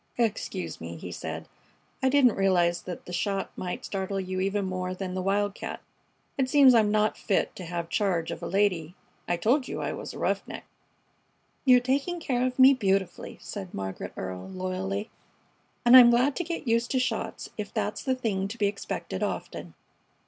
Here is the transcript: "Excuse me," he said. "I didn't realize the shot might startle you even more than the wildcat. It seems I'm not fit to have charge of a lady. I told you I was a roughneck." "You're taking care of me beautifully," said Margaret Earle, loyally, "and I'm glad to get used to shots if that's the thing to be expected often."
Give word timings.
"Excuse 0.17 0.81
me," 0.81 0.95
he 0.97 1.11
said. 1.11 1.47
"I 2.01 2.09
didn't 2.09 2.31
realize 2.33 2.81
the 2.81 3.13
shot 3.13 3.55
might 3.55 3.85
startle 3.85 4.19
you 4.19 4.39
even 4.39 4.65
more 4.65 4.95
than 4.95 5.13
the 5.13 5.21
wildcat. 5.21 5.79
It 6.39 6.49
seems 6.49 6.73
I'm 6.73 6.89
not 6.89 7.19
fit 7.19 7.55
to 7.57 7.65
have 7.65 7.87
charge 7.87 8.31
of 8.31 8.41
a 8.41 8.47
lady. 8.47 8.95
I 9.27 9.37
told 9.37 9.67
you 9.67 9.79
I 9.79 9.93
was 9.93 10.15
a 10.15 10.17
roughneck." 10.17 10.63
"You're 11.65 11.81
taking 11.81 12.19
care 12.19 12.43
of 12.47 12.57
me 12.57 12.73
beautifully," 12.73 13.37
said 13.41 13.75
Margaret 13.75 14.13
Earle, 14.17 14.49
loyally, 14.49 15.11
"and 15.85 15.95
I'm 15.95 16.09
glad 16.09 16.35
to 16.37 16.43
get 16.43 16.67
used 16.67 16.89
to 16.89 16.99
shots 16.99 17.51
if 17.55 17.71
that's 17.71 18.01
the 18.03 18.15
thing 18.15 18.47
to 18.47 18.57
be 18.57 18.65
expected 18.65 19.21
often." 19.21 19.75